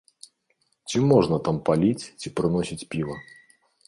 [0.91, 3.19] Ці можна там паліць ці прыносіць піва?